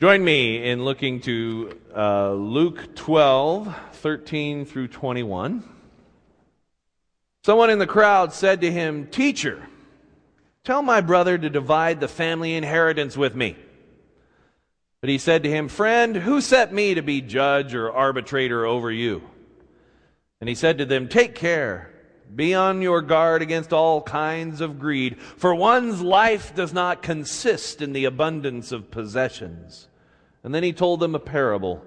Join 0.00 0.24
me 0.24 0.64
in 0.66 0.82
looking 0.82 1.20
to 1.20 1.78
uh, 1.94 2.32
Luke 2.32 2.96
12, 2.96 3.76
13 3.92 4.64
through 4.64 4.88
21. 4.88 5.62
Someone 7.44 7.68
in 7.68 7.78
the 7.78 7.86
crowd 7.86 8.32
said 8.32 8.62
to 8.62 8.72
him, 8.72 9.08
Teacher, 9.08 9.68
tell 10.64 10.80
my 10.80 11.02
brother 11.02 11.36
to 11.36 11.50
divide 11.50 12.00
the 12.00 12.08
family 12.08 12.54
inheritance 12.54 13.14
with 13.14 13.34
me. 13.34 13.56
But 15.02 15.10
he 15.10 15.18
said 15.18 15.42
to 15.42 15.50
him, 15.50 15.68
Friend, 15.68 16.16
who 16.16 16.40
set 16.40 16.72
me 16.72 16.94
to 16.94 17.02
be 17.02 17.20
judge 17.20 17.74
or 17.74 17.92
arbitrator 17.92 18.64
over 18.64 18.90
you? 18.90 19.20
And 20.40 20.48
he 20.48 20.54
said 20.54 20.78
to 20.78 20.86
them, 20.86 21.08
Take 21.08 21.34
care. 21.34 21.90
Be 22.34 22.54
on 22.54 22.80
your 22.80 23.02
guard 23.02 23.42
against 23.42 23.74
all 23.74 24.00
kinds 24.00 24.62
of 24.62 24.78
greed, 24.78 25.20
for 25.20 25.54
one's 25.54 26.00
life 26.00 26.54
does 26.54 26.72
not 26.72 27.02
consist 27.02 27.82
in 27.82 27.92
the 27.92 28.06
abundance 28.06 28.72
of 28.72 28.90
possessions. 28.90 29.88
And 30.42 30.54
then 30.54 30.62
he 30.62 30.72
told 30.72 31.00
them 31.00 31.14
a 31.14 31.20
parable. 31.20 31.84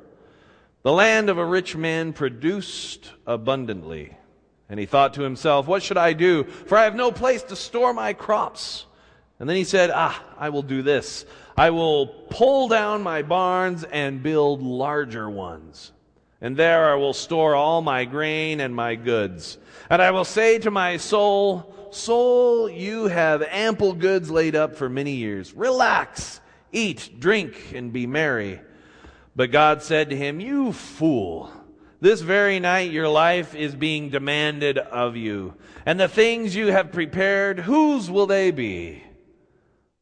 The 0.84 0.92
land 0.92 1.30
of 1.30 1.38
a 1.38 1.46
rich 1.46 1.76
man 1.76 2.14
produced 2.14 3.12
abundantly. 3.26 4.16
And 4.70 4.80
he 4.80 4.86
thought 4.86 5.16
to 5.16 5.22
himself, 5.22 5.68
What 5.68 5.84
should 5.84 5.98
I 5.98 6.14
do? 6.14 6.44
For 6.44 6.78
I 6.78 6.84
have 6.84 6.96
no 6.96 7.12
place 7.12 7.44
to 7.44 7.56
store 7.56 7.94
my 7.94 8.14
crops. 8.14 8.86
And 9.40 9.50
then 9.50 9.58
he 9.58 9.64
said, 9.64 9.92
Ah, 9.94 10.24
I 10.38 10.50
will 10.50 10.62
do 10.62 10.82
this. 10.82 11.26
I 11.58 11.70
will 11.70 12.08
pull 12.08 12.68
down 12.68 13.04
my 13.04 13.22
barns 13.22 13.84
and 13.84 14.24
build 14.24 14.62
larger 14.62 15.30
ones. 15.30 15.92
And 16.42 16.58
there 16.58 16.92
I 16.92 16.96
will 16.96 17.14
store 17.14 17.56
all 17.56 17.82
my 17.82 18.06
grain 18.06 18.60
and 18.60 18.76
my 18.76 18.96
goods. 18.96 19.58
And 19.90 20.02
I 20.02 20.12
will 20.12 20.26
say 20.26 20.60
to 20.60 20.72
my 20.72 20.98
soul, 20.98 21.90
Soul, 21.92 22.70
you 22.70 23.08
have 23.08 23.44
ample 23.44 23.94
goods 23.94 24.32
laid 24.32 24.56
up 24.56 24.76
for 24.76 24.90
many 24.90 25.14
years. 25.14 25.54
Relax 25.54 26.42
Eat, 26.74 27.20
drink, 27.20 27.72
and 27.74 27.94
be 27.94 28.06
merry. 28.06 28.60
But 29.36 29.52
God 29.52 29.82
said 29.82 30.10
to 30.10 30.18
him, 30.18 30.40
You 30.40 30.74
fool, 30.74 31.52
this 32.02 32.22
very 32.22 32.60
night 32.60 32.92
your 32.92 33.08
life 33.08 33.56
is 33.56 33.76
being 33.76 34.10
demanded 34.10 34.78
of 34.78 35.16
you. 35.16 35.54
And 35.86 36.00
the 36.00 36.08
things 36.10 36.56
you 36.56 36.68
have 36.68 36.92
prepared, 36.92 37.60
whose 37.60 38.12
will 38.12 38.28
they 38.28 38.52
be? 38.52 39.04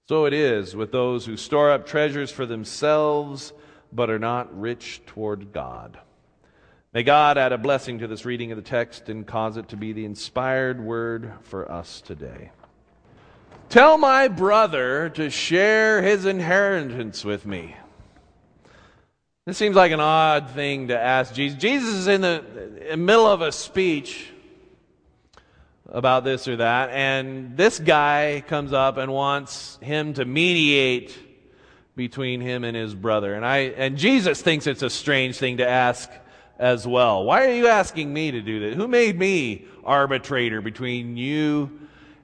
So 0.09 0.25
it 0.25 0.33
is 0.33 0.75
with 0.75 0.91
those 0.91 1.25
who 1.25 1.37
store 1.37 1.71
up 1.71 1.85
treasures 1.85 2.31
for 2.31 2.45
themselves, 2.45 3.53
but 3.93 4.09
are 4.09 4.19
not 4.19 4.59
rich 4.59 5.01
toward 5.05 5.53
God. 5.53 5.99
May 6.93 7.03
God 7.03 7.37
add 7.37 7.53
a 7.53 7.57
blessing 7.57 7.99
to 7.99 8.07
this 8.07 8.25
reading 8.25 8.51
of 8.51 8.57
the 8.57 8.61
text 8.61 9.07
and 9.07 9.25
cause 9.25 9.55
it 9.55 9.69
to 9.69 9.77
be 9.77 9.93
the 9.93 10.03
inspired 10.03 10.81
word 10.81 11.31
for 11.43 11.71
us 11.71 12.01
today. 12.01 12.51
Tell 13.71 13.97
my 13.97 14.27
brother 14.27 15.07
to 15.11 15.29
share 15.29 16.01
his 16.01 16.25
inheritance 16.25 17.23
with 17.23 17.45
me. 17.45 17.73
This 19.45 19.57
seems 19.57 19.77
like 19.77 19.93
an 19.93 20.01
odd 20.01 20.49
thing 20.49 20.89
to 20.89 20.99
ask 20.99 21.33
Jesus. 21.33 21.57
Jesus 21.57 21.93
is 21.93 22.07
in 22.07 22.19
the, 22.19 22.43
in 22.81 22.89
the 22.89 22.97
middle 22.97 23.25
of 23.25 23.39
a 23.39 23.49
speech 23.53 24.27
about 25.87 26.25
this 26.25 26.49
or 26.49 26.57
that, 26.57 26.89
and 26.89 27.55
this 27.55 27.79
guy 27.79 28.43
comes 28.45 28.73
up 28.73 28.97
and 28.97 29.09
wants 29.09 29.79
him 29.81 30.15
to 30.15 30.25
mediate 30.25 31.17
between 31.95 32.41
him 32.41 32.65
and 32.65 32.75
his 32.75 32.93
brother. 32.93 33.35
And 33.35 33.45
I 33.45 33.57
and 33.59 33.97
Jesus 33.97 34.41
thinks 34.41 34.67
it's 34.67 34.83
a 34.83 34.89
strange 34.89 35.37
thing 35.37 35.57
to 35.57 35.67
ask 35.67 36.11
as 36.59 36.85
well. 36.85 37.23
Why 37.23 37.45
are 37.45 37.53
you 37.53 37.67
asking 37.67 38.11
me 38.13 38.31
to 38.31 38.41
do 38.41 38.59
this? 38.59 38.75
Who 38.75 38.89
made 38.89 39.17
me 39.17 39.63
arbitrator 39.85 40.59
between 40.59 41.15
you 41.15 41.80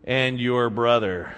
and 0.08 0.40
your 0.40 0.70
brother. 0.70 1.36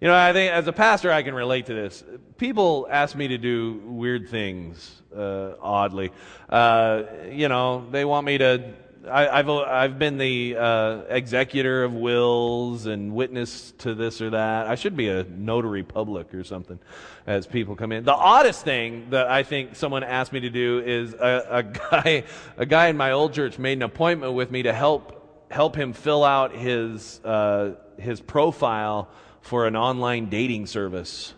You 0.00 0.08
know, 0.08 0.14
I 0.14 0.34
think 0.34 0.52
as 0.52 0.68
a 0.68 0.72
pastor, 0.72 1.10
I 1.10 1.22
can 1.22 1.34
relate 1.34 1.66
to 1.66 1.74
this. 1.74 2.04
People 2.36 2.86
ask 2.90 3.16
me 3.16 3.28
to 3.28 3.38
do 3.38 3.80
weird 3.86 4.28
things, 4.28 5.02
uh, 5.16 5.52
oddly. 5.60 6.12
Uh, 6.48 7.04
you 7.30 7.48
know, 7.48 7.86
they 7.90 8.04
want 8.04 8.26
me 8.26 8.38
to. 8.38 8.74
I, 9.10 9.36
have 9.36 9.48
I've 9.48 9.98
been 10.00 10.18
the 10.18 10.56
uh, 10.58 11.00
executor 11.08 11.84
of 11.84 11.94
wills 11.94 12.86
and 12.86 13.14
witness 13.14 13.72
to 13.78 13.94
this 13.94 14.20
or 14.20 14.30
that. 14.30 14.66
I 14.66 14.74
should 14.74 14.96
be 14.96 15.08
a 15.08 15.22
notary 15.22 15.84
public 15.84 16.34
or 16.34 16.42
something 16.44 16.78
as 17.24 17.46
people 17.46 17.76
come 17.76 17.92
in. 17.92 18.04
The 18.04 18.12
oddest 18.12 18.64
thing 18.64 19.10
that 19.10 19.28
I 19.28 19.44
think 19.44 19.76
someone 19.76 20.02
asked 20.02 20.32
me 20.32 20.40
to 20.40 20.50
do 20.50 20.82
is 20.84 21.14
a, 21.14 21.46
a 21.50 21.62
guy, 21.92 22.24
a 22.56 22.66
guy 22.66 22.88
in 22.88 22.96
my 22.96 23.12
old 23.12 23.32
church 23.32 23.58
made 23.58 23.78
an 23.78 23.82
appointment 23.82 24.34
with 24.34 24.50
me 24.50 24.64
to 24.64 24.72
help 24.72 25.15
help 25.50 25.76
him 25.76 25.92
fill 25.92 26.24
out 26.24 26.52
his 26.52 27.20
uh, 27.24 27.72
his 27.98 28.20
profile 28.20 29.08
for 29.40 29.66
an 29.66 29.76
online 29.76 30.28
dating 30.28 30.66
service, 30.66 31.34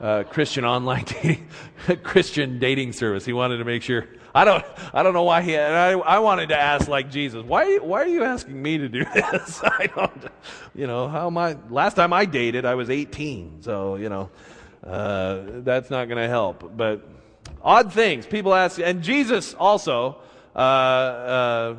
uh, 0.00 0.24
Christian 0.24 0.64
online 0.64 1.04
dating, 1.22 1.48
Christian 2.02 2.58
dating 2.58 2.92
service. 2.92 3.24
He 3.24 3.32
wanted 3.32 3.58
to 3.58 3.64
make 3.64 3.82
sure. 3.82 4.06
I 4.36 4.44
don't, 4.44 4.64
I 4.92 5.04
don't 5.04 5.14
know 5.14 5.22
why 5.22 5.42
he. 5.42 5.56
I, 5.56 5.92
I 5.92 6.18
wanted 6.18 6.48
to 6.48 6.60
ask 6.60 6.88
like 6.88 7.08
Jesus. 7.08 7.44
Why, 7.44 7.78
why 7.78 8.02
are 8.02 8.08
you 8.08 8.24
asking 8.24 8.60
me 8.60 8.78
to 8.78 8.88
do 8.88 9.04
this? 9.14 9.60
I 9.64 9.86
don't. 9.94 10.24
You 10.74 10.88
know, 10.88 11.06
how 11.06 11.28
am 11.28 11.38
I? 11.38 11.56
Last 11.70 11.94
time 11.94 12.12
I 12.12 12.24
dated, 12.24 12.64
I 12.64 12.74
was 12.74 12.90
18, 12.90 13.62
so 13.62 13.94
you 13.94 14.08
know, 14.08 14.30
uh, 14.84 15.40
that's 15.60 15.88
not 15.88 16.06
going 16.08 16.18
to 16.18 16.28
help. 16.28 16.76
But 16.76 17.08
odd 17.62 17.92
things 17.92 18.26
people 18.26 18.54
ask, 18.54 18.80
and 18.80 19.02
Jesus 19.02 19.54
also. 19.54 20.18
Uh, 20.56 20.58
uh 20.58 21.76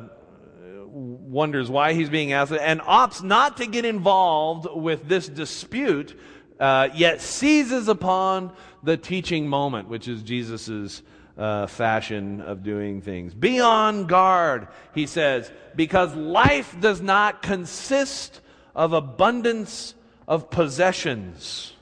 wonders 0.96 1.68
why 1.68 1.92
he's 1.92 2.08
being 2.08 2.32
asked 2.32 2.52
and 2.52 2.80
opts 2.80 3.22
not 3.22 3.58
to 3.58 3.66
get 3.66 3.84
involved 3.84 4.66
with 4.72 5.06
this 5.06 5.28
dispute, 5.28 6.18
uh, 6.58 6.88
yet 6.94 7.20
seizes 7.20 7.88
upon 7.88 8.52
the 8.82 8.96
teaching 8.96 9.46
moment, 9.46 9.88
which 9.88 10.08
is 10.08 10.22
Jesus' 10.22 11.02
uh, 11.36 11.66
fashion 11.66 12.40
of 12.40 12.62
doing 12.62 13.02
things. 13.02 13.34
Be 13.34 13.60
on 13.60 14.06
guard, 14.06 14.68
he 14.94 15.06
says, 15.06 15.50
because 15.74 16.14
life 16.14 16.74
does 16.80 17.02
not 17.02 17.42
consist 17.42 18.40
of 18.74 18.94
abundance 18.94 19.94
of 20.26 20.48
possessions. 20.48 21.74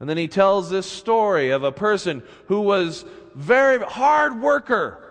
And 0.00 0.08
then 0.08 0.18
he 0.18 0.28
tells 0.28 0.68
this 0.68 0.90
story 0.90 1.50
of 1.50 1.64
a 1.64 1.72
person 1.72 2.22
who 2.48 2.60
was 2.60 3.06
very 3.34 3.82
hard 3.84 4.42
worker 4.42 5.03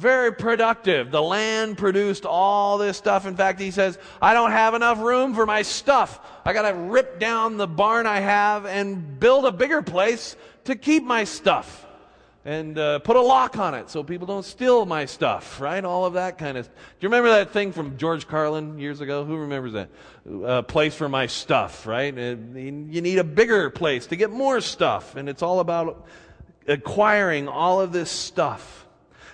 very 0.00 0.32
productive. 0.32 1.10
The 1.10 1.20
land 1.20 1.76
produced 1.76 2.24
all 2.24 2.78
this 2.78 2.96
stuff. 2.96 3.26
In 3.26 3.36
fact, 3.36 3.60
he 3.60 3.70
says, 3.70 3.98
I 4.20 4.32
don't 4.32 4.50
have 4.50 4.72
enough 4.72 4.98
room 4.98 5.34
for 5.34 5.44
my 5.44 5.60
stuff. 5.60 6.18
I 6.44 6.54
got 6.54 6.70
to 6.70 6.74
rip 6.74 7.20
down 7.20 7.58
the 7.58 7.68
barn 7.68 8.06
I 8.06 8.20
have 8.20 8.64
and 8.64 9.20
build 9.20 9.44
a 9.44 9.52
bigger 9.52 9.82
place 9.82 10.36
to 10.64 10.74
keep 10.74 11.04
my 11.04 11.24
stuff 11.24 11.86
and 12.46 12.78
uh, 12.78 12.98
put 13.00 13.16
a 13.16 13.20
lock 13.20 13.58
on 13.58 13.74
it 13.74 13.90
so 13.90 14.02
people 14.02 14.26
don't 14.26 14.46
steal 14.46 14.86
my 14.86 15.04
stuff, 15.04 15.60
right? 15.60 15.84
All 15.84 16.06
of 16.06 16.14
that 16.14 16.38
kind 16.38 16.56
of. 16.56 16.64
Do 16.66 16.72
you 17.00 17.08
remember 17.08 17.28
that 17.28 17.50
thing 17.50 17.70
from 17.70 17.98
George 17.98 18.26
Carlin 18.26 18.78
years 18.78 19.02
ago? 19.02 19.26
Who 19.26 19.36
remembers 19.36 19.74
that? 19.74 20.66
Place 20.68 20.94
for 20.94 21.10
my 21.10 21.26
stuff, 21.26 21.86
right? 21.86 22.16
You 22.16 22.72
need 23.02 23.18
a 23.18 23.24
bigger 23.24 23.68
place 23.68 24.06
to 24.06 24.16
get 24.16 24.30
more 24.30 24.62
stuff, 24.62 25.16
and 25.16 25.28
it's 25.28 25.42
all 25.42 25.60
about 25.60 26.06
acquiring 26.66 27.48
all 27.48 27.82
of 27.82 27.92
this 27.92 28.10
stuff. 28.10 28.86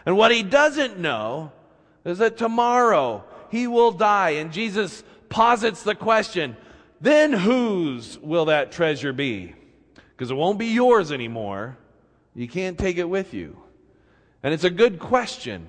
And 0.07 0.17
what 0.17 0.31
he 0.31 0.43
doesn't 0.45 0.99
know 0.99 1.53
is 2.05 2.19
that 2.19 2.37
tomorrow 2.37 3.25
he 3.51 3.67
will 3.67 3.91
die. 3.91 4.31
And 4.31 4.53
Jesus 4.53 5.03
posits 5.29 5.83
the 5.83 5.97
question, 5.97 6.57
then 7.01 7.33
whose 7.33 8.19
will 8.21 8.47
that 8.47 8.73
treasure 8.73 9.13
be? 9.13 9.55
Because 9.95 10.31
it 10.31 10.35
won't 10.35 10.59
be 10.59 10.69
yours 10.69 11.13
anymore. 11.13 11.77
You 12.35 12.49
can't 12.49 12.79
take 12.79 12.97
it 12.97 13.09
with 13.09 13.35
you. 13.35 13.59
And 14.43 14.55
it's 14.55 14.65
a 14.65 14.71
good 14.71 14.99
question. 14.99 15.67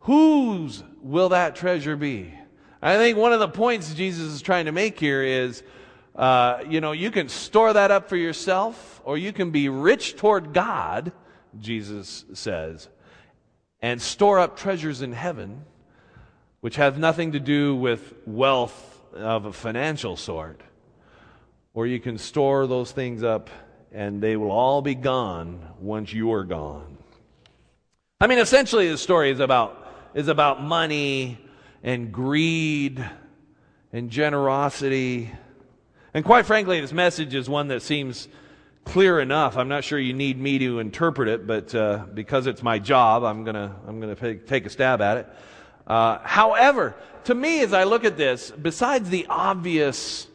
Whose 0.00 0.84
will 1.02 1.30
that 1.30 1.56
treasure 1.56 1.96
be? 1.96 2.32
I 2.80 2.96
think 2.96 3.18
one 3.18 3.32
of 3.32 3.40
the 3.40 3.48
points 3.48 3.92
Jesus 3.94 4.32
is 4.32 4.42
trying 4.42 4.66
to 4.66 4.72
make 4.72 5.00
here 5.00 5.22
is, 5.22 5.64
uh, 6.14 6.62
you 6.68 6.80
know, 6.80 6.92
you 6.92 7.10
can 7.10 7.28
store 7.28 7.72
that 7.72 7.90
up 7.90 8.08
for 8.08 8.16
yourself, 8.16 9.00
or 9.04 9.18
you 9.18 9.32
can 9.32 9.50
be 9.50 9.68
rich 9.68 10.14
toward 10.16 10.52
God, 10.52 11.10
Jesus 11.58 12.24
says, 12.32 12.88
and 13.80 14.00
store 14.00 14.38
up 14.38 14.56
treasures 14.56 15.02
in 15.02 15.12
heaven, 15.12 15.64
which 16.60 16.76
have 16.76 16.98
nothing 16.98 17.32
to 17.32 17.40
do 17.40 17.76
with 17.76 18.14
wealth 18.26 19.00
of 19.14 19.44
a 19.44 19.52
financial 19.52 20.16
sort. 20.16 20.60
Or 21.74 21.86
you 21.86 22.00
can 22.00 22.18
store 22.18 22.66
those 22.66 22.92
things 22.92 23.22
up 23.22 23.50
and 23.92 24.20
they 24.20 24.36
will 24.36 24.50
all 24.50 24.82
be 24.82 24.94
gone 24.94 25.60
once 25.80 26.12
you're 26.12 26.44
gone. 26.44 26.98
I 28.20 28.26
mean, 28.26 28.38
essentially, 28.38 28.88
the 28.88 28.98
story 28.98 29.30
is 29.30 29.40
about, 29.40 29.90
is 30.14 30.28
about 30.28 30.62
money 30.62 31.38
and 31.82 32.12
greed 32.12 33.04
and 33.92 34.10
generosity. 34.10 35.30
And 36.14 36.24
quite 36.24 36.46
frankly, 36.46 36.80
this 36.80 36.92
message 36.92 37.34
is 37.34 37.48
one 37.48 37.68
that 37.68 37.82
seems 37.82 38.28
clear 38.86 39.20
enough. 39.20 39.58
I'm 39.58 39.68
not 39.68 39.84
sure 39.84 39.98
you 39.98 40.14
need 40.14 40.40
me 40.40 40.58
to 40.60 40.78
interpret 40.78 41.28
it, 41.28 41.46
but 41.46 41.74
uh, 41.74 42.06
because 42.14 42.46
it's 42.46 42.62
my 42.62 42.78
job, 42.78 43.22
I'm 43.24 43.44
gonna 43.44 43.76
I'm 43.86 44.00
gonna 44.00 44.16
take 44.38 44.64
a 44.64 44.70
stab 44.70 45.02
at 45.02 45.18
it. 45.18 45.28
Uh, 45.86 46.18
however, 46.22 46.94
to 47.24 47.34
me, 47.34 47.60
as 47.60 47.72
I 47.72 47.84
look 47.84 48.04
at 48.04 48.16
this, 48.16 48.50
besides 48.50 49.10
the 49.10 49.26
obvious, 49.28 50.26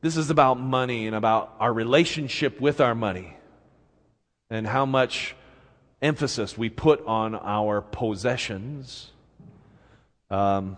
this 0.00 0.16
is 0.16 0.30
about 0.30 0.58
money 0.58 1.06
and 1.06 1.14
about 1.14 1.54
our 1.60 1.72
relationship 1.72 2.60
with 2.60 2.80
our 2.80 2.94
money. 2.94 3.36
and 4.52 4.66
how 4.66 4.84
much 4.84 5.34
emphasis 6.02 6.58
we 6.58 6.68
put 6.68 7.04
on 7.06 7.34
our 7.34 7.80
possessions. 7.80 9.10
Um, 10.30 10.76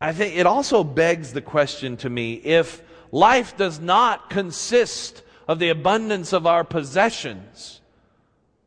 I 0.00 0.12
think 0.12 0.36
it 0.36 0.46
also 0.46 0.84
begs 0.84 1.32
the 1.32 1.42
question 1.42 1.96
to 1.98 2.08
me 2.08 2.34
if 2.34 2.80
life 3.10 3.56
does 3.56 3.80
not 3.80 4.30
consist 4.30 5.22
of 5.50 5.58
the 5.58 5.68
abundance 5.68 6.32
of 6.32 6.46
our 6.46 6.62
possessions, 6.62 7.80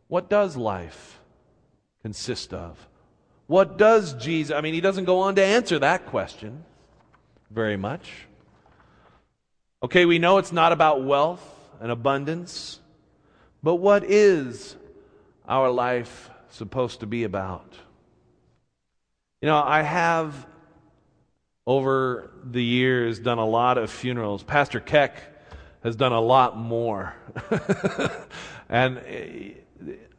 what 0.09 0.29
does 0.29 0.57
life 0.57 1.17
consist 2.01 2.53
of? 2.53 2.89
What 3.47 3.77
does 3.77 4.11
Jesus, 4.15 4.53
I 4.53 4.59
mean, 4.59 4.73
he 4.73 4.81
doesn't 4.81 5.05
go 5.05 5.19
on 5.19 5.35
to 5.35 5.45
answer 5.45 5.79
that 5.79 6.07
question 6.07 6.65
very 7.49 7.77
much. 7.77 8.11
Okay, 9.81 10.03
we 10.03 10.19
know 10.19 10.39
it's 10.39 10.51
not 10.51 10.73
about 10.73 11.05
wealth 11.05 11.41
and 11.79 11.89
abundance, 11.89 12.81
but 13.63 13.75
what 13.75 14.03
is 14.03 14.75
our 15.47 15.71
life 15.71 16.29
supposed 16.49 16.99
to 16.99 17.05
be 17.05 17.23
about? 17.23 17.75
You 19.41 19.47
know, 19.47 19.63
I 19.63 19.83
have 19.83 20.45
over 21.65 22.29
the 22.43 22.61
years 22.61 23.19
done 23.19 23.37
a 23.37 23.47
lot 23.47 23.77
of 23.77 23.89
funerals. 23.89 24.43
Pastor 24.43 24.81
Keck 24.81 25.32
has 25.83 25.95
done 25.95 26.13
a 26.13 26.21
lot 26.21 26.57
more. 26.57 27.13
and 28.69 29.01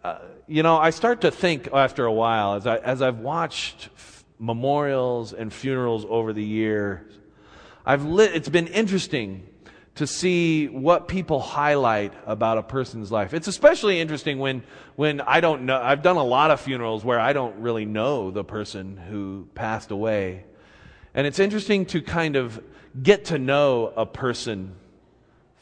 uh, 0.04 0.18
you 0.46 0.62
know, 0.62 0.76
I 0.76 0.90
start 0.90 1.22
to 1.22 1.30
think 1.30 1.68
after 1.72 2.04
a 2.04 2.12
while, 2.12 2.54
as, 2.54 2.66
I, 2.66 2.76
as 2.76 3.00
I've 3.00 3.20
watched 3.20 3.88
f- 3.96 4.24
memorials 4.38 5.32
and 5.32 5.50
funerals 5.50 6.04
over 6.06 6.34
the 6.34 6.44
years, 6.44 7.18
I've 7.86 8.04
lit, 8.04 8.34
it's 8.34 8.50
been 8.50 8.66
interesting 8.66 9.46
to 9.94 10.06
see 10.06 10.66
what 10.66 11.08
people 11.08 11.40
highlight 11.40 12.12
about 12.26 12.58
a 12.58 12.62
person's 12.62 13.10
life. 13.10 13.32
It's 13.32 13.48
especially 13.48 14.00
interesting 14.00 14.38
when, 14.38 14.62
when 14.96 15.20
I 15.22 15.40
don't 15.40 15.62
know, 15.62 15.80
I've 15.80 16.02
done 16.02 16.16
a 16.16 16.24
lot 16.24 16.50
of 16.50 16.60
funerals 16.60 17.04
where 17.04 17.20
I 17.20 17.32
don't 17.32 17.56
really 17.60 17.86
know 17.86 18.30
the 18.30 18.44
person 18.44 18.96
who 18.96 19.48
passed 19.54 19.90
away. 19.90 20.44
And 21.14 21.26
it's 21.26 21.38
interesting 21.38 21.86
to 21.86 22.02
kind 22.02 22.36
of 22.36 22.62
get 23.00 23.26
to 23.26 23.38
know 23.38 23.92
a 23.96 24.04
person 24.04 24.74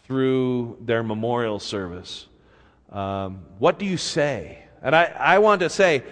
through 0.04 0.78
their 0.80 1.02
memorial 1.02 1.58
service. 1.58 2.26
Um, 2.90 3.44
what 3.58 3.78
do 3.78 3.86
you 3.86 3.96
say? 3.96 4.64
And 4.82 4.94
I, 4.94 5.04
I 5.04 5.38
want 5.38 5.60
to 5.60 5.70
say, 5.70 6.02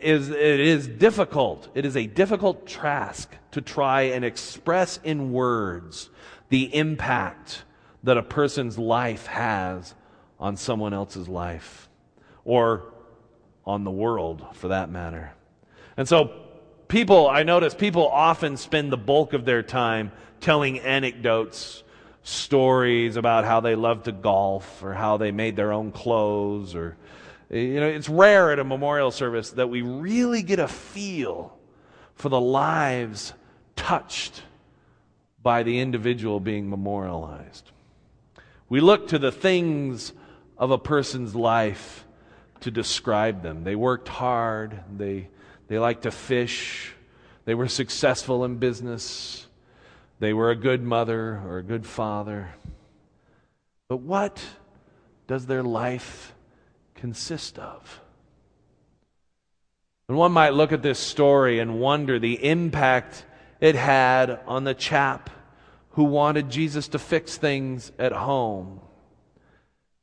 is 0.00 0.28
it 0.28 0.60
is 0.60 0.86
difficult. 0.86 1.68
It 1.74 1.86
is 1.86 1.96
a 1.96 2.06
difficult 2.06 2.66
task 2.66 3.34
to 3.52 3.60
try 3.60 4.02
and 4.02 4.24
express 4.24 4.98
in 5.02 5.32
words 5.32 6.10
the 6.48 6.74
impact 6.74 7.64
that 8.02 8.18
a 8.18 8.22
person's 8.22 8.78
life 8.78 9.26
has 9.26 9.94
on 10.38 10.56
someone 10.56 10.92
else's 10.92 11.28
life 11.28 11.88
or 12.44 12.92
on 13.64 13.84
the 13.84 13.90
world 13.90 14.44
for 14.54 14.68
that 14.68 14.90
matter. 14.90 15.32
And 15.96 16.08
so 16.08 16.32
people, 16.88 17.28
I 17.28 17.44
notice 17.44 17.74
people 17.74 18.08
often 18.08 18.56
spend 18.56 18.90
the 18.90 18.96
bulk 18.96 19.32
of 19.34 19.44
their 19.44 19.62
time 19.62 20.10
telling 20.40 20.80
anecdotes 20.80 21.84
stories 22.22 23.16
about 23.16 23.44
how 23.44 23.60
they 23.60 23.74
love 23.74 24.04
to 24.04 24.12
golf 24.12 24.82
or 24.82 24.94
how 24.94 25.16
they 25.16 25.32
made 25.32 25.56
their 25.56 25.72
own 25.72 25.90
clothes 25.90 26.74
or 26.74 26.96
you 27.50 27.80
know 27.80 27.86
it's 27.86 28.08
rare 28.08 28.52
at 28.52 28.58
a 28.58 28.64
memorial 28.64 29.10
service 29.10 29.50
that 29.50 29.68
we 29.68 29.82
really 29.82 30.42
get 30.42 30.58
a 30.58 30.68
feel 30.68 31.56
for 32.14 32.28
the 32.28 32.40
lives 32.40 33.34
touched 33.74 34.42
by 35.42 35.64
the 35.64 35.80
individual 35.80 36.38
being 36.38 36.70
memorialized. 36.70 37.70
We 38.68 38.80
look 38.80 39.08
to 39.08 39.18
the 39.18 39.32
things 39.32 40.12
of 40.56 40.70
a 40.70 40.78
person's 40.78 41.34
life 41.34 42.04
to 42.60 42.70
describe 42.70 43.42
them. 43.42 43.64
They 43.64 43.74
worked 43.74 44.08
hard. 44.08 44.80
They 44.96 45.28
they 45.66 45.78
liked 45.78 46.02
to 46.02 46.10
fish. 46.10 46.94
They 47.44 47.54
were 47.54 47.68
successful 47.68 48.44
in 48.44 48.58
business 48.58 49.46
they 50.22 50.32
were 50.32 50.52
a 50.52 50.56
good 50.56 50.84
mother 50.84 51.42
or 51.44 51.58
a 51.58 51.64
good 51.64 51.84
father. 51.84 52.54
But 53.88 53.96
what 53.96 54.40
does 55.26 55.46
their 55.46 55.64
life 55.64 56.32
consist 56.94 57.58
of? 57.58 58.00
And 60.08 60.16
one 60.16 60.30
might 60.30 60.54
look 60.54 60.70
at 60.70 60.80
this 60.80 61.00
story 61.00 61.58
and 61.58 61.80
wonder 61.80 62.20
the 62.20 62.34
impact 62.44 63.26
it 63.60 63.74
had 63.74 64.38
on 64.46 64.62
the 64.62 64.74
chap 64.74 65.28
who 65.90 66.04
wanted 66.04 66.50
Jesus 66.50 66.86
to 66.88 67.00
fix 67.00 67.36
things 67.36 67.90
at 67.98 68.12
home. 68.12 68.80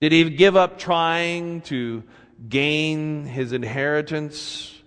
Did 0.01 0.12
he 0.12 0.30
give 0.31 0.57
up 0.57 0.80
trying 0.80 1.62
to 1.62 2.04
gain 2.50 3.24
his 3.24 3.54
inheritance 3.54 4.78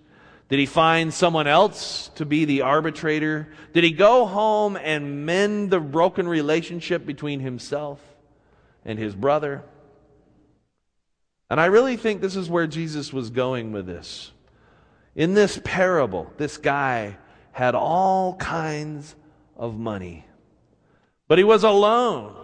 did 0.53 0.59
he 0.59 0.67
find 0.67 1.11
someone 1.11 1.47
else 1.47 2.11
to 2.13 2.27
be 2.27 2.45
the 2.45 2.61
arbitrator? 2.61 3.47
Did 3.73 3.83
he 3.83 3.89
go 3.89 4.27
home 4.27 4.77
and 4.77 5.25
mend 5.25 5.71
the 5.71 5.79
broken 5.79 6.27
relationship 6.27 7.07
between 7.07 7.39
himself 7.39 7.99
and 8.85 8.99
his 8.99 9.15
brother? 9.15 9.63
And 11.49 11.59
I 11.59 11.65
really 11.65 11.97
think 11.97 12.21
this 12.21 12.35
is 12.35 12.51
where 12.51 12.67
Jesus 12.67 13.11
was 13.11 13.31
going 13.31 13.71
with 13.71 13.87
this. 13.87 14.31
In 15.15 15.33
this 15.33 15.59
parable, 15.63 16.31
this 16.37 16.57
guy 16.57 17.17
had 17.51 17.73
all 17.73 18.35
kinds 18.35 19.15
of 19.57 19.75
money, 19.79 20.23
but 21.27 21.39
he 21.39 21.43
was 21.43 21.63
alone. 21.63 22.35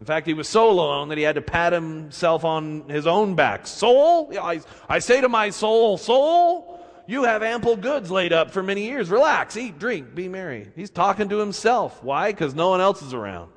In 0.00 0.06
fact, 0.06 0.26
he 0.26 0.34
was 0.34 0.48
so 0.48 0.68
alone 0.68 1.10
that 1.10 1.18
he 1.18 1.22
had 1.22 1.36
to 1.36 1.40
pat 1.40 1.72
himself 1.72 2.44
on 2.44 2.88
his 2.88 3.06
own 3.06 3.36
back. 3.36 3.68
Soul, 3.68 4.32
I, 4.36 4.60
I 4.88 4.98
say 4.98 5.20
to 5.20 5.28
my 5.28 5.50
soul, 5.50 5.98
soul, 5.98 6.80
you 7.06 7.24
have 7.24 7.42
ample 7.42 7.76
goods 7.76 8.10
laid 8.10 8.32
up 8.32 8.50
for 8.50 8.62
many 8.62 8.84
years. 8.84 9.10
Relax, 9.10 9.56
eat, 9.56 9.78
drink, 9.78 10.14
be 10.14 10.28
merry. 10.28 10.68
He's 10.76 10.90
talking 10.90 11.28
to 11.30 11.38
himself. 11.38 12.02
Why? 12.02 12.32
Because 12.32 12.54
no 12.54 12.70
one 12.70 12.80
else 12.80 13.02
is 13.02 13.12
around. 13.12 13.50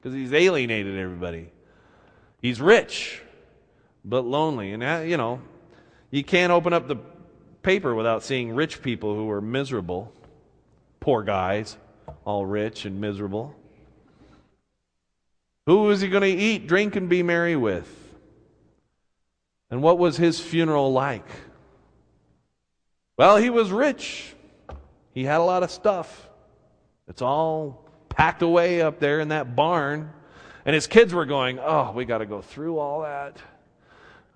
Because 0.00 0.14
he's 0.14 0.32
alienated 0.32 0.98
everybody. 0.98 1.50
He's 2.40 2.60
rich, 2.60 3.20
but 4.04 4.24
lonely. 4.24 4.72
And, 4.72 4.82
uh, 4.82 5.02
you 5.04 5.16
know, 5.16 5.40
you 6.10 6.22
can't 6.22 6.52
open 6.52 6.72
up 6.72 6.88
the 6.88 6.96
paper 7.62 7.94
without 7.94 8.22
seeing 8.22 8.54
rich 8.54 8.80
people 8.82 9.14
who 9.14 9.28
are 9.30 9.40
miserable. 9.40 10.12
Poor 11.00 11.22
guys, 11.22 11.76
all 12.24 12.46
rich 12.46 12.84
and 12.84 13.00
miserable. 13.00 13.54
Who 15.66 15.90
is 15.90 16.00
he 16.00 16.08
going 16.08 16.22
to 16.22 16.28
eat, 16.28 16.66
drink, 16.66 16.96
and 16.96 17.08
be 17.08 17.22
merry 17.22 17.56
with? 17.56 17.92
And 19.70 19.82
what 19.82 19.98
was 19.98 20.16
his 20.16 20.40
funeral 20.40 20.92
like? 20.92 21.28
Well, 23.18 23.36
he 23.36 23.50
was 23.50 23.72
rich. 23.72 24.32
He 25.12 25.24
had 25.24 25.40
a 25.40 25.44
lot 25.44 25.64
of 25.64 25.72
stuff. 25.72 26.30
It's 27.08 27.20
all 27.20 27.84
packed 28.08 28.42
away 28.42 28.80
up 28.80 29.00
there 29.00 29.18
in 29.18 29.28
that 29.28 29.56
barn. 29.56 30.12
And 30.64 30.72
his 30.72 30.86
kids 30.86 31.12
were 31.12 31.26
going, 31.26 31.58
Oh, 31.58 31.90
we 31.92 32.04
got 32.04 32.18
to 32.18 32.26
go 32.26 32.40
through 32.40 32.78
all 32.78 33.02
that. 33.02 33.36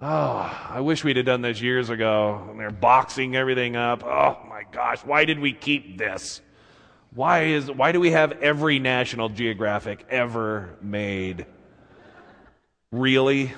Oh, 0.00 0.68
I 0.68 0.80
wish 0.80 1.04
we'd 1.04 1.16
have 1.16 1.26
done 1.26 1.42
this 1.42 1.60
years 1.60 1.90
ago. 1.90 2.44
And 2.50 2.58
they're 2.58 2.72
boxing 2.72 3.36
everything 3.36 3.76
up. 3.76 4.02
Oh 4.02 4.38
my 4.48 4.64
gosh, 4.72 5.04
why 5.04 5.26
did 5.26 5.38
we 5.38 5.52
keep 5.52 5.96
this? 5.96 6.40
Why 7.14 7.44
is 7.44 7.70
why 7.70 7.92
do 7.92 8.00
we 8.00 8.10
have 8.10 8.32
every 8.42 8.80
National 8.80 9.28
Geographic 9.28 10.04
ever 10.10 10.76
made? 10.82 11.46
Really? 12.90 13.52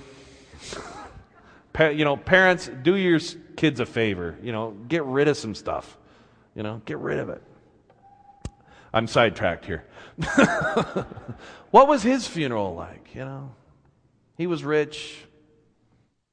you 1.81 2.05
know, 2.05 2.19
parents, 2.19 2.69
do 2.83 2.95
your 2.95 3.21
kids 3.57 3.81
a 3.81 3.87
favor. 3.87 4.37
You 4.43 4.53
know, 4.53 4.71
get 4.89 5.05
rid 5.05 5.29
of 5.29 5.37
some 5.37 5.55
stuff. 5.55 5.97
You 6.55 6.63
know, 6.63 6.81
get 6.85 6.99
rid 6.99 7.19
of 7.19 7.29
it. 7.29 7.43
I'm 8.93 9.07
sidetracked 9.07 9.65
here. 9.65 9.85
what 11.71 11.89
was 11.89 12.03
his 12.03 12.27
funeral 12.27 12.75
like? 12.75 13.15
You 13.15 13.25
know, 13.25 13.55
he 14.37 14.47
was 14.47 14.63
rich. 14.63 15.25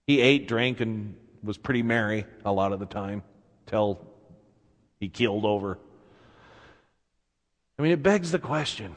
He 0.06 0.22
ate, 0.22 0.48
drank, 0.48 0.80
and 0.80 1.16
was 1.44 1.58
pretty 1.58 1.82
merry 1.82 2.26
a 2.46 2.52
lot 2.52 2.72
of 2.72 2.80
the 2.80 2.86
time 2.86 3.24
till 3.66 4.06
he 5.00 5.10
keeled 5.10 5.46
over. 5.46 5.80
I 7.80 7.82
mean, 7.82 7.92
it 7.92 8.04
begs 8.04 8.32
the 8.32 8.40
question 8.40 8.96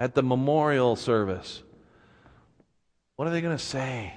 at 0.00 0.14
the 0.14 0.22
memorial 0.22 0.96
service 0.96 1.62
what 3.16 3.26
are 3.26 3.30
they 3.30 3.40
going 3.40 3.56
to 3.56 3.62
say? 3.62 4.12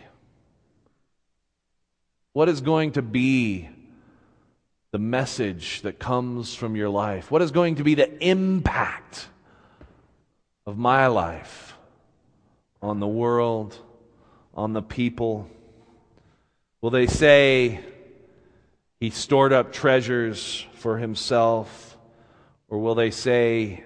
What 2.39 2.47
is 2.47 2.61
going 2.61 2.93
to 2.93 3.01
be 3.01 3.67
the 4.91 4.97
message 4.97 5.81
that 5.81 5.99
comes 5.99 6.55
from 6.55 6.77
your 6.77 6.87
life? 6.87 7.29
What 7.29 7.41
is 7.41 7.51
going 7.51 7.75
to 7.75 7.83
be 7.83 7.95
the 7.95 8.17
impact 8.25 9.27
of 10.65 10.77
my 10.77 11.07
life 11.07 11.75
on 12.81 13.01
the 13.01 13.07
world, 13.09 13.77
on 14.53 14.71
the 14.71 14.81
people? 14.81 15.49
Will 16.79 16.91
they 16.91 17.07
say 17.07 17.81
he 19.01 19.09
stored 19.09 19.51
up 19.51 19.73
treasures 19.73 20.65
for 20.75 20.97
himself? 20.97 21.97
Or 22.69 22.79
will 22.79 22.95
they 22.95 23.11
say 23.11 23.83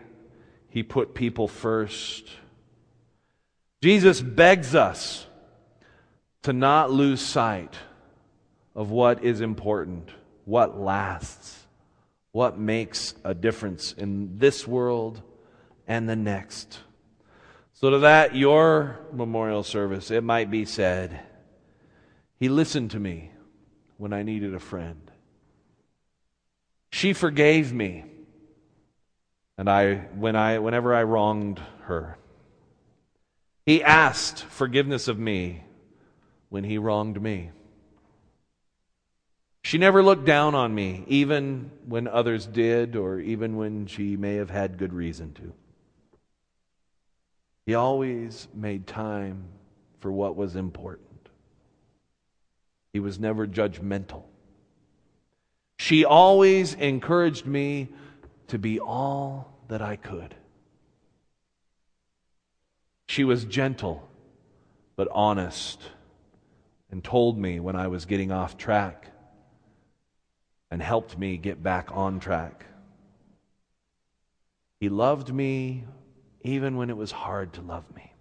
he 0.70 0.84
put 0.84 1.16
people 1.16 1.48
first? 1.48 2.28
Jesus 3.82 4.22
begs 4.22 4.76
us 4.76 5.26
to 6.44 6.54
not 6.54 6.92
lose 6.92 7.20
sight 7.20 7.76
of 8.76 8.92
what 8.92 9.24
is 9.24 9.42
important, 9.42 10.10
what 10.46 10.80
lasts, 10.80 11.66
what 12.32 12.58
makes 12.58 13.14
a 13.24 13.34
difference 13.34 13.94
in 13.94 14.38
this 14.38 14.68
world 14.68 15.22
and 15.88 16.10
the 16.10 16.16
next. 16.16 16.80
So, 17.74 17.90
to 17.92 18.00
that, 18.00 18.36
your 18.36 19.00
memorial 19.12 19.64
service, 19.64 20.10
it 20.10 20.24
might 20.24 20.50
be 20.50 20.66
said, 20.66 21.20
He 22.40 22.50
listened 22.50 22.92
to 22.92 23.00
me 23.00 23.32
when 23.98 24.14
I 24.14 24.24
needed 24.24 24.54
a 24.54 24.60
friend. 24.60 25.12
She 26.92 27.14
forgave 27.14 27.74
me 27.74 28.06
and 29.58 29.70
I, 29.70 29.96
when 30.16 30.36
I, 30.36 30.60
whenever 30.60 30.94
I 30.94 31.04
wronged 31.04 31.62
her. 31.84 32.18
He 33.66 33.84
asked 33.84 34.44
forgiveness 34.44 35.08
of 35.08 35.20
me 35.20 35.64
when 36.50 36.64
he 36.64 36.78
wronged 36.78 37.22
me. 37.22 37.52
She 39.64 39.78
never 39.78 40.04
looked 40.04 40.26
down 40.26 40.56
on 40.56 40.76
me, 40.76 41.06
even 41.08 41.72
when 41.86 42.08
others 42.08 42.46
did, 42.46 42.96
or 42.98 43.20
even 43.20 43.56
when 43.56 43.88
she 43.88 44.18
may 44.18 44.36
have 44.36 44.50
had 44.50 44.78
good 44.78 44.94
reason 44.94 45.34
to. 45.34 45.54
He 47.66 47.74
always 47.74 48.50
made 48.54 48.86
time 48.86 49.46
for 50.00 50.12
what 50.12 50.36
was 50.36 50.58
important. 50.58 51.30
He 52.92 53.00
was 53.00 53.18
never 53.18 53.48
judgmental. 53.48 54.24
She 55.80 56.04
always 56.04 56.74
encouraged 56.74 57.46
me 57.46 57.88
to 58.48 58.60
be 58.60 58.82
all 58.82 59.58
that 59.70 59.82
I 59.82 59.96
could. 59.96 60.36
She 63.08 63.24
was 63.24 63.46
gentle 63.46 64.08
but 64.98 65.08
honest 65.12 65.82
and 66.92 67.02
told 67.04 67.38
me 67.38 67.60
when 67.62 67.76
I 67.76 67.88
was 67.88 68.06
getting 68.06 68.32
off 68.32 68.58
track 68.58 69.13
and 70.74 70.82
helped 70.82 71.20
me 71.20 71.38
get 71.38 71.62
back 71.62 71.90
on 71.92 72.20
track. 72.20 72.66
He 74.80 74.90
loved 74.90 75.32
me 75.32 75.84
even 76.42 76.78
when 76.78 76.90
it 76.90 76.98
was 76.98 77.12
hard 77.12 77.54
to 77.54 77.62
love 77.62 77.86
me. 77.96 78.12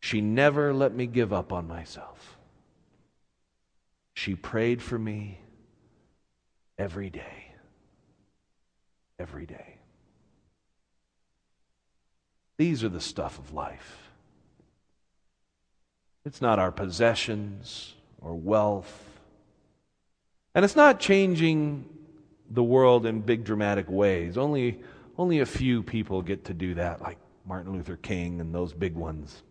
She 0.00 0.20
never 0.20 0.74
let 0.74 0.92
me 0.92 1.06
give 1.06 1.32
up 1.32 1.52
on 1.52 1.68
myself. 1.68 2.36
She 4.12 4.34
prayed 4.34 4.82
for 4.82 4.98
me 4.98 5.38
every 6.76 7.08
day. 7.08 7.54
Every 9.16 9.46
day. 9.46 9.76
These 12.56 12.82
are 12.82 12.88
the 12.88 13.00
stuff 13.00 13.38
of 13.38 13.54
life. 13.54 14.10
It's 16.24 16.42
not 16.42 16.58
our 16.58 16.72
possessions 16.72 17.94
or 18.20 18.34
wealth. 18.34 19.09
And 20.54 20.64
it's 20.64 20.76
not 20.76 21.00
changing 21.00 21.88
the 22.50 22.62
world 22.62 23.06
in 23.06 23.20
big 23.20 23.44
dramatic 23.44 23.88
ways. 23.88 24.36
Only, 24.36 24.80
only 25.16 25.40
a 25.40 25.46
few 25.46 25.82
people 25.82 26.22
get 26.22 26.46
to 26.46 26.54
do 26.54 26.74
that, 26.74 27.00
like 27.00 27.18
Martin 27.46 27.72
Luther 27.72 27.96
King 27.96 28.40
and 28.40 28.54
those 28.54 28.72
big 28.72 28.94
ones. 28.94 29.42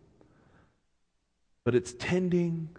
But 1.64 1.76
it's 1.76 1.94
tending 1.94 2.70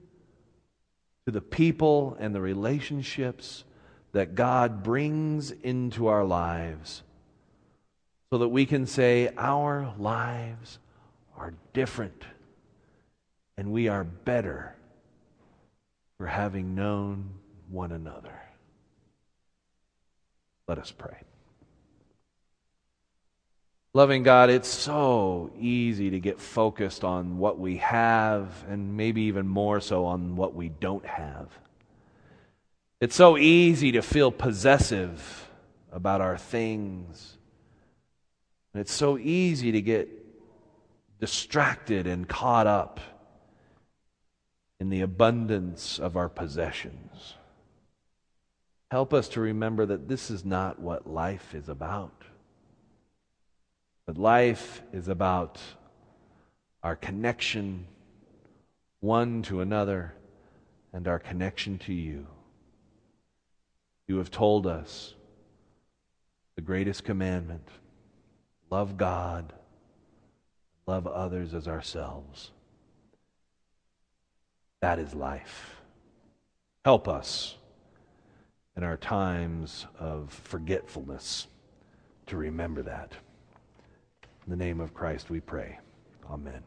to 1.26 1.32
the 1.32 1.40
people 1.40 2.16
and 2.20 2.34
the 2.34 2.40
relationships 2.40 3.64
that 4.12 4.34
God 4.34 4.82
brings 4.82 5.50
into 5.50 6.08
our 6.08 6.24
lives 6.24 7.02
so 8.30 8.38
that 8.38 8.48
we 8.48 8.66
can 8.66 8.86
say 8.86 9.32
our 9.36 9.94
lives 9.98 10.78
are 11.36 11.54
different 11.72 12.24
and 13.56 13.72
we 13.72 13.88
are 13.88 14.04
better 14.04 14.74
for 16.18 16.26
having 16.26 16.74
known 16.74 17.30
one 17.70 17.92
another. 17.92 18.40
Let 20.66 20.78
us 20.78 20.90
pray. 20.90 21.16
Loving 23.92 24.22
God, 24.22 24.50
it's 24.50 24.68
so 24.68 25.50
easy 25.58 26.10
to 26.10 26.20
get 26.20 26.40
focused 26.40 27.02
on 27.02 27.38
what 27.38 27.58
we 27.58 27.78
have, 27.78 28.64
and 28.68 28.96
maybe 28.96 29.22
even 29.22 29.48
more 29.48 29.80
so 29.80 30.04
on 30.04 30.36
what 30.36 30.54
we 30.54 30.68
don't 30.68 31.04
have. 31.04 31.48
It's 33.00 33.16
so 33.16 33.36
easy 33.36 33.92
to 33.92 34.02
feel 34.02 34.30
possessive 34.30 35.48
about 35.90 36.20
our 36.20 36.38
things. 36.38 37.36
And 38.72 38.80
it's 38.80 38.92
so 38.92 39.18
easy 39.18 39.72
to 39.72 39.82
get 39.82 40.08
distracted 41.18 42.06
and 42.06 42.28
caught 42.28 42.68
up 42.68 43.00
in 44.78 44.88
the 44.90 45.00
abundance 45.00 45.98
of 45.98 46.16
our 46.16 46.28
possessions. 46.28 47.34
Help 48.90 49.14
us 49.14 49.28
to 49.28 49.40
remember 49.40 49.86
that 49.86 50.08
this 50.08 50.30
is 50.30 50.44
not 50.44 50.80
what 50.80 51.08
life 51.08 51.54
is 51.54 51.68
about. 51.68 52.24
But 54.06 54.18
life 54.18 54.82
is 54.92 55.06
about 55.06 55.60
our 56.82 56.96
connection 56.96 57.86
one 58.98 59.42
to 59.42 59.60
another 59.60 60.14
and 60.92 61.06
our 61.06 61.18
connection 61.18 61.78
to 61.78 61.92
you. 61.92 62.26
You 64.08 64.18
have 64.18 64.30
told 64.30 64.66
us 64.66 65.14
the 66.56 66.62
greatest 66.62 67.04
commandment 67.04 67.68
love 68.70 68.96
God, 68.96 69.52
love 70.86 71.06
others 71.06 71.54
as 71.54 71.68
ourselves. 71.68 72.50
That 74.80 74.98
is 74.98 75.14
life. 75.14 75.76
Help 76.84 77.06
us 77.06 77.56
in 78.76 78.84
our 78.84 78.96
times 78.96 79.86
of 79.98 80.32
forgetfulness 80.32 81.48
to 82.26 82.36
remember 82.36 82.82
that. 82.82 83.12
In 84.46 84.50
the 84.50 84.56
name 84.56 84.80
of 84.80 84.94
Christ 84.94 85.30
we 85.30 85.40
pray. 85.40 85.78
Amen. 86.30 86.62